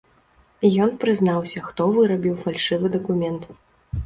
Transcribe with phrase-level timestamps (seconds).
[0.85, 3.43] Ён прызнаўся, хто вырабіў фальшывы дакумент.